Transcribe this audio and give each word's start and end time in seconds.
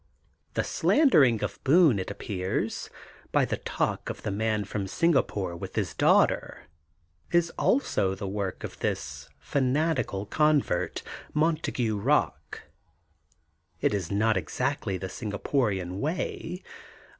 The 0.55 0.63
slander 0.63 1.23
ing 1.23 1.43
of 1.43 1.63
Boone, 1.63 1.99
it 1.99 2.09
appears, 2.09 2.89
by 3.31 3.45
the 3.45 3.57
talk 3.57 4.09
of 4.09 4.23
the 4.23 4.31
Man 4.31 4.65
from 4.65 4.87
Singapore 4.87 5.55
with 5.55 5.75
his 5.75 5.93
daughter, 5.93 6.63
is 7.31 7.51
also 7.51 8.15
the 8.15 8.27
work 8.27 8.63
of 8.63 8.79
this 8.79 9.29
fanatical 9.37 10.25
convert, 10.25 11.03
Montague 11.35 12.03
Bock. 12.03 12.63
It 13.79 13.93
is 13.93 14.09
not 14.11 14.37
exactly 14.37 14.97
the 14.97 15.05
Singa 15.05 15.37
porian 15.39 15.99
way. 15.99 16.63